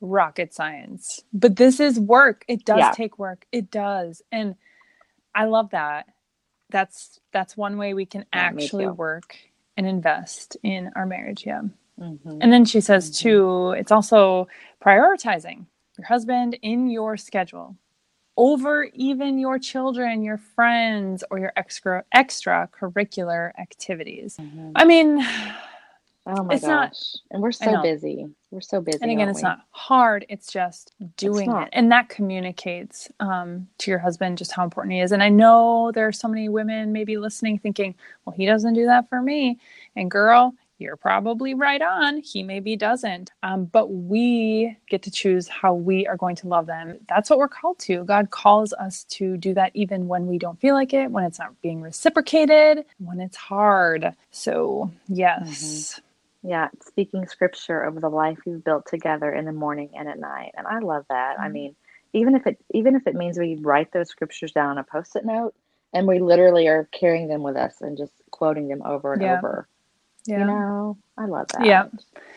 rocket 0.02 0.54
science, 0.54 1.22
but 1.34 1.58
this 1.58 1.80
is 1.80 2.00
work. 2.00 2.46
It 2.48 2.66
does 2.66 2.90
Yeah. 2.90 2.92
take 2.92 3.20
work. 3.20 3.46
It 3.52 3.72
does. 3.72 4.22
And 4.32 4.56
I 5.36 5.46
love 5.46 5.72
that. 5.72 6.08
That's 6.72 7.20
that's 7.34 7.58
one 7.58 7.78
way 7.78 7.94
we 7.96 8.06
can 8.08 8.26
Yeah, 8.34 8.52
actually 8.52 8.88
work 8.88 9.38
and 9.78 9.88
invest 9.88 10.58
in 10.64 10.92
our 10.96 11.06
marriage. 11.06 11.46
Yeah. 11.46 11.64
Mhm. 12.00 12.42
And 12.42 12.54
then 12.54 12.66
she 12.66 12.82
says 12.82 13.10
Mhm. 13.10 13.20
too, 13.20 13.72
it's 13.72 13.92
also 13.92 14.48
prioritizing 14.84 15.66
your 15.98 16.08
husband 16.08 16.58
in 16.62 16.90
your 16.90 17.18
schedule 17.18 17.76
over 18.38 18.86
even 18.94 19.40
your 19.40 19.60
children, 19.60 20.22
your 20.24 20.38
friends, 20.38 21.24
or 21.32 21.40
your 21.40 21.54
extra 21.56 22.04
extracurricular 22.16 23.52
activities. 23.60 24.38
Mhm. 24.40 24.72
I 24.76 24.86
mean, 24.86 25.26
Oh 26.30 26.44
my 26.44 26.56
it's 26.56 26.64
gosh! 26.66 26.68
not- 26.68 26.98
and 27.32 27.42
we're 27.42 27.54
so 27.54 27.82
busy. 27.82 28.28
We're 28.52 28.60
so 28.60 28.82
busy. 28.82 29.00
and 29.02 29.10
again, 29.12 29.30
it's 29.30 29.38
we? 29.38 29.44
not 29.44 29.62
hard. 29.72 30.26
It's 30.28 30.52
just 30.52 30.92
doing 31.16 31.50
not. 31.50 31.68
it, 31.68 31.70
and 31.72 31.90
that 31.94 32.10
communicates 32.10 33.10
um, 33.22 33.68
to 33.78 33.92
your 33.92 34.00
husband 34.00 34.38
just 34.38 34.52
how 34.52 34.66
important 34.66 34.94
he 34.94 35.00
is. 35.00 35.14
And 35.14 35.24
I 35.24 35.30
know 35.30 35.92
there 35.94 36.06
are 36.06 36.12
so 36.12 36.28
many 36.28 36.50
women 36.50 36.92
maybe 36.92 37.16
listening, 37.18 37.60
thinking, 37.60 37.96
"Well, 38.26 38.36
he 38.36 38.46
doesn't 38.46 38.74
do 38.74 38.86
that 38.88 39.08
for 39.08 39.22
me." 39.22 39.58
And 39.96 40.12
girl, 40.12 40.54
you're 40.80 40.98
probably 40.98 41.54
right 41.54 41.82
on. 41.82 42.18
He 42.20 42.44
maybe 42.44 42.76
doesn't, 42.76 43.32
um, 43.44 43.66
but 43.66 43.88
we 43.92 44.78
get 44.90 45.04
to 45.04 45.12
choose 45.12 45.48
how 45.48 45.74
we 45.74 46.08
are 46.08 46.18
going 46.18 46.36
to 46.38 46.48
love 46.48 46.68
them. 46.68 47.00
That's 47.10 47.30
what 47.30 47.40
we're 47.40 47.48
called 47.50 47.80
to. 47.80 48.04
God 48.06 48.32
calls 48.32 48.74
us 48.74 49.06
to 49.06 49.38
do 49.38 49.54
that 49.56 49.72
even 49.76 50.08
when 50.08 50.28
we 50.28 50.38
don't 50.38 50.60
feel 50.60 50.76
like 50.76 50.94
it, 50.94 51.12
when 51.12 51.24
it's 51.26 51.40
not 51.40 51.60
being 51.62 51.82
reciprocated, 51.82 52.86
when 53.00 53.20
it's 53.22 53.38
hard. 53.38 54.14
So 54.32 54.92
yes. 55.08 56.00
Yeah, 56.44 56.70
speaking 56.86 57.28
scripture 57.28 57.84
over 57.86 58.00
the 58.00 58.10
life 58.10 58.40
you've 58.46 58.64
built 58.64 58.86
together 58.88 59.34
in 59.34 59.46
the 59.46 59.52
morning 59.54 59.92
and 59.98 60.08
at 60.08 60.20
night. 60.20 60.54
And 60.58 60.68
I 60.68 60.80
love 60.80 61.06
that. 61.10 61.40
I 61.40 61.50
Mhm. 61.50 61.54
mean, 61.54 61.76
even 62.14 62.36
if 62.36 62.48
it 62.48 62.60
even 62.74 62.96
if 62.96 63.08
it 63.08 63.16
means 63.16 63.38
we 63.40 63.56
write 63.58 63.92
those 63.92 64.10
scriptures 64.10 64.52
down 64.54 64.72
on 64.72 64.78
a 64.78 64.84
post-it 64.84 65.26
note 65.26 65.54
and 65.94 66.08
we 66.08 66.20
literally 66.20 66.68
are 66.68 66.88
carrying 66.92 67.28
them 67.28 67.44
with 67.44 67.58
us 67.58 67.82
and 67.82 67.98
just 67.98 68.14
quoting 68.32 68.68
them 68.70 68.84
over 68.84 69.14
and 69.14 69.24
Yeah. 69.24 69.34
over. 69.38 69.68
Yeah. 70.28 70.40
You 70.40 70.46
know, 70.46 70.98
I 71.18 71.26
love 71.26 71.48
that. 71.54 71.66
Yeah. 71.66 71.86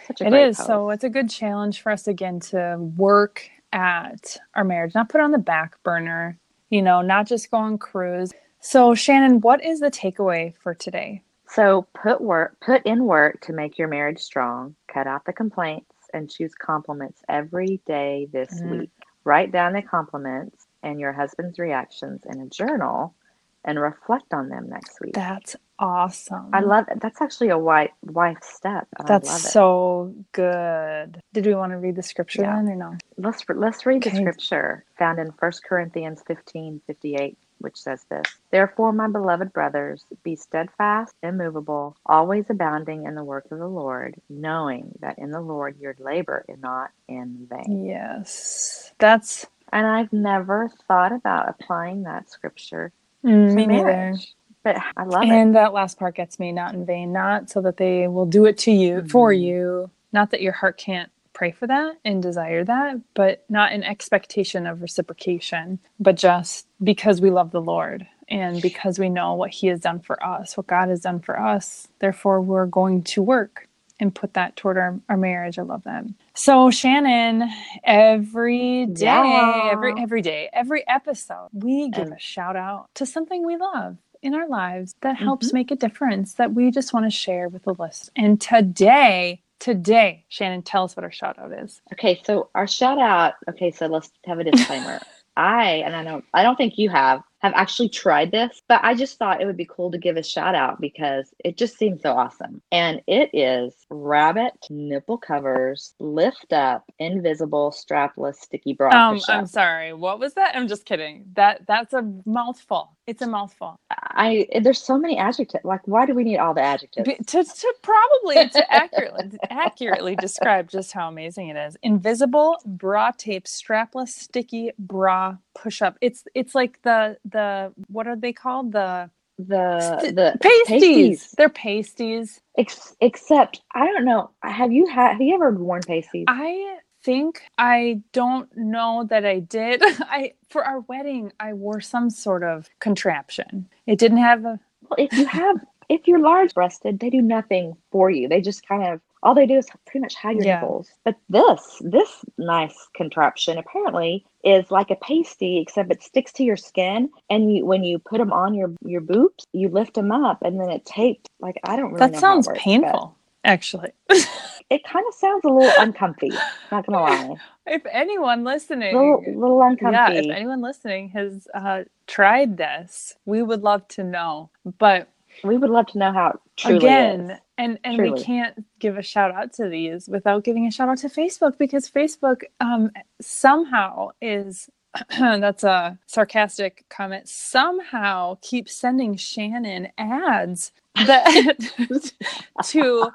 It 0.09 0.19
great. 0.31 0.57
So 0.57 0.91
it's 0.91 1.05
a 1.05 1.11
good 1.11 1.31
challenge 1.31 1.83
for 1.83 1.93
us 1.93 2.09
again 2.09 2.41
to 2.41 2.77
work 2.97 3.49
at 3.73 4.37
our 4.55 4.65
marriage, 4.65 4.95
not 4.95 5.09
put 5.09 5.21
on 5.21 5.31
the 5.33 5.39
back 5.39 5.83
burner, 5.83 6.39
you 6.71 6.83
know, 6.83 7.03
not 7.03 7.27
just 7.27 7.51
go 7.51 7.59
on 7.59 7.79
cruise. 7.79 8.33
So 8.61 8.95
Shannon, 8.95 9.41
what 9.41 9.65
is 9.65 9.81
the 9.81 9.91
takeaway 9.91 10.55
for 10.57 10.75
today? 10.75 11.23
So 11.49 11.87
put 11.95 12.21
work 12.21 12.57
put 12.61 12.85
in 12.87 13.05
work 13.07 13.41
to 13.43 13.53
make 13.53 13.79
your 13.79 13.89
marriage 13.89 14.21
strong. 14.21 14.77
Cut 14.93 15.07
out 15.07 15.25
the 15.25 15.33
complaints 15.33 15.95
and 16.15 16.31
choose 16.31 16.55
compliments 16.55 17.23
every 17.29 17.81
day 17.87 18.29
this 18.33 18.61
Mhm. 18.61 18.71
week. 18.71 18.93
Write 19.25 19.53
down 19.53 19.73
the 19.73 19.83
compliments 19.83 20.67
and 20.83 21.01
your 21.01 21.13
husband's 21.13 21.59
reactions 21.59 22.25
in 22.27 22.41
a 22.41 22.47
journal 22.49 23.15
and 23.65 23.81
reflect 23.81 24.33
on 24.33 24.49
them 24.49 24.69
next 24.69 25.01
week. 25.01 25.15
That's 25.15 25.57
awesome. 25.79 26.51
I 26.53 26.61
love 26.61 26.87
it. 26.91 27.01
That's 27.01 27.21
actually 27.23 27.51
a 27.51 27.59
wife 27.59 27.91
wife 28.03 28.39
step. 28.43 28.89
That's 29.07 29.29
I 29.29 29.33
love 29.33 29.45
it. 29.45 29.49
so 29.51 30.15
good. 30.33 31.21
Did 31.33 31.47
we 31.47 31.55
want 31.55 31.73
to 31.73 31.79
read 31.79 31.97
the 31.97 32.03
scripture 32.03 32.43
Yeah. 32.43 32.57
then 32.57 32.69
or 32.69 32.77
no? 32.77 32.97
let's 33.19 33.45
let's 33.49 33.87
read 33.87 34.03
the 34.03 34.11
scripture 34.11 34.85
found 34.99 35.19
in 35.19 35.29
1 35.29 35.53
Corinthians 35.69 36.23
15, 36.27 36.81
58, 36.87 37.39
which 37.59 37.77
says 37.79 38.05
this. 38.11 38.27
Therefore, 38.51 38.93
my 38.93 39.09
beloved 39.09 39.53
brothers, 39.53 40.05
be 40.25 40.37
steadfast, 40.37 41.15
immovable, 41.23 41.97
always 42.07 42.47
abounding 42.51 43.07
in 43.07 43.15
the 43.15 43.25
work 43.25 43.47
of 43.51 43.59
the 43.59 43.69
Lord, 43.69 44.21
knowing 44.31 44.93
that 45.01 45.19
in 45.19 45.31
the 45.31 45.41
Lord 45.43 45.79
your 45.79 45.97
labor 45.99 46.45
is 46.49 46.59
not 46.61 46.91
in 47.09 47.47
vain. 47.51 47.85
Yes. 47.87 48.93
That's 48.99 49.47
And 49.73 49.87
I've 49.87 50.13
never 50.13 50.71
thought 50.89 51.13
about 51.13 51.49
applying 51.49 52.05
that 52.05 52.31
scripture 52.31 52.93
mm, 53.25 53.55
me 53.55 53.67
neither. 53.67 54.21
But 54.65 54.77
I 54.97 55.05
love 55.05 55.31
it. 55.31 55.35
And 55.35 55.55
that 55.57 55.73
last 55.73 55.99
part 55.99 56.17
gets 56.17 56.39
me 56.39 56.53
not 56.53 56.75
in 56.75 56.87
vain, 56.87 57.13
not 57.13 57.51
so 57.51 57.63
that 57.63 57.79
they 57.79 58.09
will 58.09 58.27
do 58.27 58.47
it 58.47 58.59
to 58.61 58.73
you 58.73 59.03
for 59.09 59.33
Mhm. 59.33 59.41
you. 59.43 59.91
Not 60.13 60.31
that 60.33 60.43
your 60.43 60.53
heart 60.55 60.79
can't 60.79 61.11
pray 61.35 61.53
for 61.53 61.67
that 61.69 61.97
and 62.05 62.23
desire 62.23 62.65
that, 62.65 63.01
but 63.15 63.45
not 63.49 63.73
in 63.73 63.85
expectation 63.85 64.67
of 64.67 64.83
reciprocation, 64.83 65.81
but 66.01 66.17
just 66.17 66.67
because 66.85 67.21
we 67.23 67.31
love 67.31 67.53
the 67.53 67.63
Lord 67.63 68.07
and 68.29 68.63
because 68.63 68.99
we 68.99 69.09
know 69.11 69.35
what 69.35 69.51
He 69.53 69.69
has 69.69 69.81
done 69.81 70.01
for 70.01 70.23
us, 70.25 70.57
what 70.57 70.69
God 70.69 70.91
has 70.91 71.03
done 71.03 71.21
for 71.21 71.41
us. 71.41 71.89
Therefore, 72.01 72.43
we're 72.43 72.67
going 72.67 73.03
to 73.05 73.23
work 73.23 73.69
and 74.01 74.15
put 74.15 74.35
that 74.35 74.57
toward 74.57 74.79
our, 74.79 74.99
our 75.09 75.17
marriage. 75.17 75.59
I 75.59 75.63
love 75.63 75.85
that. 75.85 76.05
So, 76.35 76.71
Shannon, 76.71 77.49
every 77.85 78.87
day, 78.87 79.05
Yeah. 79.05 79.69
every 79.73 79.95
every 80.01 80.23
day, 80.23 80.49
every 80.53 80.87
episode, 80.89 81.49
we 81.53 81.91
give 81.91 82.07
And- 82.07 82.15
a 82.15 82.19
shout 82.19 82.57
out 82.57 82.89
to 82.95 83.07
something 83.07 83.45
we 83.47 83.57
love 83.57 83.97
in 84.23 84.35
our 84.35 84.49
lives 84.49 84.95
that 85.03 85.17
Mm-hmm. 85.17 85.25
helps 85.25 85.53
make 85.53 85.71
a 85.71 85.77
difference 85.77 86.35
that 86.35 86.53
we 86.55 86.71
just 86.71 86.93
want 86.93 87.07
to 87.07 87.11
share 87.11 87.49
with 87.49 87.65
the 87.65 87.75
list. 87.75 88.11
And 88.17 88.41
today, 88.41 89.43
today, 89.59 90.25
Shannon, 90.29 90.63
tell 90.63 90.85
us 90.85 90.97
what 90.97 91.05
our 91.05 91.13
shout 91.13 91.39
out 91.39 91.53
is. 91.53 91.81
Okay, 91.93 92.21
so 92.25 92.51
our 92.55 92.67
shout 92.67 92.99
out. 92.99 93.35
Okay, 93.49 93.71
so 93.71 93.87
let's 93.87 94.11
have 94.27 94.39
a 94.39 94.45
disclaimer. 94.45 95.01
I 95.37 95.83
and 95.87 95.95
I 95.95 96.03
don't 96.05 96.25
I 96.35 96.43
don't 96.43 96.57
think 96.57 96.77
you 96.77 96.91
have 96.91 97.23
have 97.41 97.53
actually 97.55 97.89
tried 97.89 98.31
this, 98.31 98.63
but 98.69 98.81
I 98.83 98.95
just 98.95 99.19
thought 99.19 99.41
it 99.41 99.47
would 99.47 99.57
be 99.57 99.69
cool 99.69 99.91
to 99.91 99.99
give 99.99 100.17
a 100.17 100.23
shout 100.23 100.55
out 100.55 100.81
because 100.81 101.33
it 101.43 101.57
just 101.57 101.77
seems 101.79 102.03
so 102.03 102.13
awesome. 102.13 102.61
And 102.71 103.01
it 103.07 103.31
is 103.33 103.75
rabbit 103.89 104.53
nipple 104.69 105.19
covers, 105.19 105.95
lift 105.99 106.53
up, 106.53 106.85
invisible, 106.99 107.73
strapless, 107.73 108.37
sticky 108.37 108.75
bra. 108.75 108.91
Um, 108.91 109.21
I'm 109.29 109.47
sorry. 109.47 109.93
What 109.95 110.19
was 110.21 110.35
that? 110.35 110.55
I'm 110.55 110.69
just 110.69 110.85
kidding. 110.85 111.25
That 111.35 111.63
that's 111.67 111.95
a 111.95 112.03
mouthful. 112.27 112.97
It's 113.11 113.23
a 113.23 113.29
mouthful. 113.29 113.81
I 113.91 114.47
there's 114.63 114.83
so 114.83 114.99
many 114.99 115.19
adjectives. 115.19 115.65
Like, 115.65 115.87
why 115.87 116.07
do 116.07 116.15
we 116.15 116.25
need 116.25 116.39
all 116.39 116.55
the 116.55 116.63
adjectives? 116.63 117.13
To, 117.29 117.45
to 117.45 117.75
probably 117.83 118.49
to 118.51 118.73
accurately 118.73 119.39
accurately 119.51 120.17
describe 120.17 120.71
just 120.71 120.93
how 120.93 121.09
amazing 121.09 121.49
it 121.51 121.57
is. 121.59 121.77
Invisible 121.83 122.57
bra 122.67 123.13
tape, 123.17 123.47
strapless, 123.47 124.09
sticky 124.11 124.73
bra 124.79 125.37
push 125.55 125.83
up. 125.83 125.99
It's 126.03 126.25
it's 126.35 126.55
like 126.55 126.83
the 126.83 127.19
the 127.25 127.73
what 127.89 128.07
are 128.09 128.17
they 128.17 128.33
called? 128.33 128.73
The 128.73 129.11
the 129.39 130.03
the 130.15 130.39
pasties. 130.41 130.71
pasties. 130.71 131.35
They're 131.39 131.51
pasties. 131.51 132.41
Ex- 132.59 132.97
except 133.01 133.63
I 133.75 133.87
don't 133.87 134.07
know. 134.07 134.31
Have 134.43 134.73
you 134.73 134.87
had? 134.89 135.13
Have 135.13 135.23
you 135.23 135.35
ever 135.35 135.51
worn 135.53 135.83
pasties? 135.83 136.27
I 136.29 136.79
think 137.03 137.43
I 137.59 138.01
don't 138.13 138.49
know 138.57 139.07
that 139.09 139.25
I 139.25 139.41
did. 139.41 139.83
I 139.85 140.35
for 140.49 140.65
our 140.65 140.81
wedding 140.81 141.33
I 141.41 141.53
wore 141.55 141.81
some 141.81 142.11
sort 142.11 142.43
of 142.43 142.69
contraption. 142.81 143.69
It 143.87 143.99
didn't 143.99 144.19
have 144.19 144.45
a. 144.45 144.61
Well, 144.89 144.97
if 144.99 145.13
you 145.13 145.27
have, 145.27 145.65
if 145.89 146.09
you're 146.09 146.21
large 146.21 146.55
breasted, 146.55 146.99
they 147.01 147.11
do 147.11 147.23
nothing 147.23 147.77
for 147.91 148.11
you. 148.11 148.29
They 148.29 148.41
just 148.41 148.67
kind 148.67 148.85
of 148.85 149.01
all 149.23 149.35
they 149.35 149.47
do 149.47 149.59
is 149.59 149.69
pretty 149.85 150.01
much 150.01 150.15
hide 150.15 150.37
your 150.37 150.45
yeah. 150.45 150.61
nipples. 150.61 150.91
But 151.05 151.17
this, 151.29 151.83
this 151.85 152.25
nice 152.39 152.89
contraption 152.95 153.59
apparently 153.59 154.25
is 154.45 154.71
like 154.71 154.91
a 154.91 154.97
pasty, 154.97 155.59
except 155.59 155.93
it 155.93 156.03
sticks 156.03 156.33
to 156.33 156.45
your 156.45 156.57
skin. 156.57 157.11
And 157.29 157.55
you, 157.55 157.67
when 157.67 157.85
you 157.85 157.99
put 157.99 158.19
them 158.19 158.33
on 158.33 158.55
your 158.55 158.73
your 158.85 159.01
boobs, 159.01 159.47
you 159.53 159.69
lift 159.69 159.95
them 159.95 160.11
up, 160.11 160.43
and 160.43 160.59
then 160.59 160.71
it 160.71 160.87
taped. 160.87 161.29
Like 161.41 161.57
I 161.65 161.77
don't 161.77 161.93
really. 161.93 162.11
That 162.11 162.19
sounds 162.19 162.47
works, 162.47 162.61
painful. 162.63 163.17
Actually, 163.45 163.91
it 164.71 164.85
kind 164.85 165.05
of 165.09 165.15
sounds 165.15 165.45
a 165.45 165.49
little 165.49 165.73
uncomfy. 165.79 166.31
Not 166.71 166.87
gonna 166.87 167.03
lie. 167.03 167.35
If 167.67 167.83
anyone 167.91 168.45
listening, 168.45 168.95
little, 168.95 169.23
little 169.27 169.63
uncomfy. 169.63 169.95
Yeah, 169.95 170.11
if 170.13 170.31
anyone 170.31 170.63
listening 170.63 171.11
has 171.11 171.49
uh, 171.55 171.85
tried 172.07 172.57
this, 172.57 173.15
we 173.25 173.43
would 173.43 173.63
love 173.63 173.87
to 173.89 174.05
know. 174.05 174.51
But 174.79 175.09
we 175.43 175.57
would 175.57 175.71
love 175.71 175.87
to 175.89 175.99
know 175.99 176.13
how 176.13 176.39
it 176.65 176.77
again, 176.77 177.31
is. 177.33 177.39
and 177.59 177.79
and 177.85 177.97
truly. 177.97 178.13
we 178.13 178.23
can't 178.23 178.65
give 178.79 178.97
a 178.97 179.03
shout 179.03 179.33
out 179.33 179.53
to 179.55 179.69
these 179.69 180.09
without 180.09 180.45
giving 180.45 180.67
a 180.67 180.71
shout 180.71 180.89
out 180.89 180.99
to 180.99 181.09
Facebook 181.09 181.59
because 181.59 181.91
Facebook 181.91 182.43
um, 182.61 182.91
somehow 183.21 184.11
is 184.23 184.71
that's 185.19 185.65
a 185.65 185.99
sarcastic 186.07 186.85
comment 186.89 187.29
somehow 187.29 188.37
keeps 188.43 188.75
sending 188.75 189.17
Shannon 189.17 189.89
ads 189.99 190.73
that 190.95 191.57
to 192.65 193.11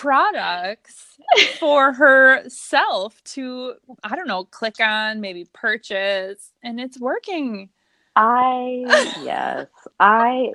products 0.00 1.18
for 1.58 1.92
herself 1.92 3.22
to 3.22 3.74
I 4.02 4.16
don't 4.16 4.26
know 4.26 4.44
click 4.44 4.76
on 4.80 5.20
maybe 5.20 5.46
purchase 5.52 6.52
and 6.62 6.80
it's 6.80 6.98
working. 6.98 7.68
I 8.16 8.84
yes, 9.24 9.66
I 10.00 10.52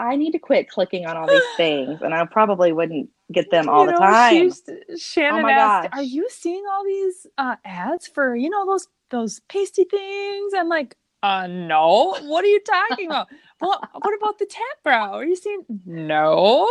I 0.00 0.16
need 0.16 0.30
to 0.32 0.38
quit 0.38 0.70
clicking 0.70 1.04
on 1.06 1.18
all 1.18 1.26
these 1.26 1.42
things, 1.56 2.00
and 2.00 2.14
I 2.14 2.24
probably 2.24 2.72
wouldn't 2.72 3.10
get 3.30 3.50
them 3.50 3.68
all 3.68 3.84
you 3.84 3.92
know, 3.92 3.98
the 3.98 4.04
time. 4.04 4.52
Shannon 4.96 5.44
oh 5.44 5.48
asked, 5.48 5.90
gosh. 5.90 5.98
"Are 5.98 6.02
you 6.02 6.26
seeing 6.30 6.64
all 6.72 6.84
these 6.84 7.26
uh, 7.36 7.56
ads 7.66 8.08
for 8.08 8.34
you 8.36 8.48
know 8.48 8.64
those 8.64 8.88
those 9.10 9.40
pasty 9.50 9.84
things?" 9.84 10.54
I'm 10.56 10.70
like, 10.70 10.96
"Uh, 11.22 11.46
no. 11.46 12.16
What 12.22 12.42
are 12.42 12.48
you 12.48 12.60
talking 12.60 13.06
about? 13.06 13.28
well, 13.60 13.82
what 13.92 14.14
about 14.16 14.38
the 14.38 14.46
tap 14.46 14.82
brow? 14.82 15.12
Are 15.12 15.26
you 15.26 15.36
seeing? 15.36 15.64
No. 15.84 16.66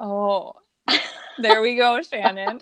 Oh, 0.00 0.54
there 1.38 1.62
we 1.62 1.76
go, 1.76 2.00
Shannon. 2.02 2.60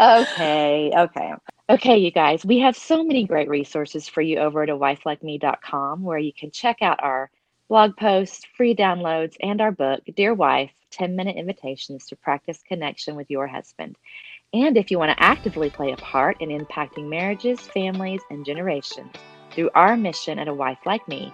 okay, 0.00 0.92
okay. 0.96 1.32
Okay, 1.70 1.96
you 1.96 2.10
guys, 2.10 2.44
we 2.44 2.58
have 2.58 2.76
so 2.76 3.02
many 3.02 3.24
great 3.24 3.48
resources 3.48 4.08
for 4.08 4.20
you 4.20 4.38
over 4.38 4.62
at 4.62 4.68
a 4.68 4.76
wifelikeme.com 4.76 6.02
where 6.02 6.18
you 6.18 6.32
can 6.32 6.50
check 6.50 6.82
out 6.82 7.02
our 7.02 7.30
blog 7.68 7.96
posts, 7.96 8.44
free 8.56 8.74
downloads, 8.74 9.36
and 9.40 9.60
our 9.60 9.70
book, 9.70 10.02
Dear 10.14 10.34
Wife 10.34 10.70
10 10.90 11.16
Minute 11.16 11.36
Invitations 11.36 12.06
to 12.06 12.16
Practice 12.16 12.60
Connection 12.68 13.16
with 13.16 13.30
Your 13.30 13.46
Husband. 13.46 13.96
And 14.52 14.76
if 14.76 14.90
you 14.90 14.98
want 14.98 15.16
to 15.16 15.22
actively 15.22 15.70
play 15.70 15.92
a 15.92 15.96
part 15.96 16.40
in 16.42 16.50
impacting 16.50 17.08
marriages, 17.08 17.60
families, 17.60 18.20
and 18.28 18.44
generations 18.44 19.10
through 19.50 19.70
our 19.74 19.96
mission 19.96 20.38
at 20.38 20.48
A 20.48 20.54
Wife 20.54 20.80
Like 20.84 21.06
Me, 21.08 21.32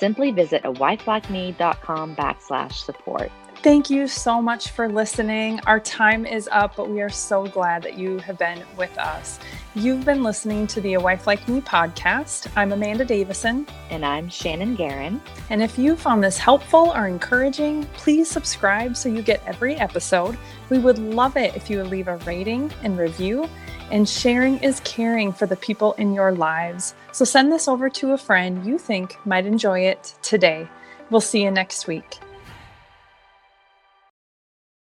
simply 0.00 0.32
visit 0.32 0.64
a 0.64 0.72
wifelikeme.com 0.72 2.16
backslash 2.16 2.72
support. 2.72 3.30
Thank 3.62 3.90
you 3.90 4.08
so 4.08 4.40
much 4.40 4.70
for 4.70 4.88
listening. 4.88 5.60
Our 5.66 5.80
time 5.80 6.24
is 6.24 6.48
up, 6.50 6.76
but 6.76 6.88
we 6.88 7.02
are 7.02 7.10
so 7.10 7.46
glad 7.46 7.82
that 7.82 7.98
you 7.98 8.16
have 8.20 8.38
been 8.38 8.64
with 8.78 8.96
us. 8.96 9.38
You've 9.74 10.06
been 10.06 10.22
listening 10.22 10.66
to 10.68 10.80
the 10.80 10.94
A 10.94 11.00
Wife 11.00 11.26
Like 11.26 11.46
Me 11.46 11.60
podcast. 11.60 12.50
I'm 12.56 12.72
Amanda 12.72 13.04
Davison. 13.04 13.66
And 13.90 14.02
I'm 14.02 14.30
Shannon 14.30 14.76
Guerin. 14.76 15.20
And 15.50 15.62
if 15.62 15.78
you 15.78 15.94
found 15.94 16.24
this 16.24 16.38
helpful 16.38 16.90
or 16.94 17.06
encouraging, 17.06 17.84
please 17.92 18.30
subscribe 18.30 18.96
so 18.96 19.10
you 19.10 19.20
get 19.20 19.42
every 19.44 19.76
episode. 19.76 20.38
We 20.70 20.78
would 20.78 20.98
love 20.98 21.36
it 21.36 21.54
if 21.54 21.68
you 21.68 21.76
would 21.76 21.88
leave 21.88 22.08
a 22.08 22.16
rating 22.18 22.72
and 22.82 22.96
review. 22.98 23.46
And 23.90 24.08
sharing 24.08 24.56
is 24.60 24.80
caring 24.84 25.34
for 25.34 25.44
the 25.44 25.56
people 25.56 25.92
in 25.94 26.14
your 26.14 26.32
lives. 26.32 26.94
So 27.12 27.24
send 27.24 27.50
this 27.50 27.68
over 27.68 27.90
to 27.90 28.12
a 28.12 28.18
friend 28.18 28.64
you 28.64 28.78
think 28.78 29.16
might 29.26 29.46
enjoy 29.46 29.80
it 29.80 30.14
today. 30.22 30.68
We'll 31.10 31.20
see 31.20 31.42
you 31.42 31.50
next 31.50 31.86
week. 31.86 32.20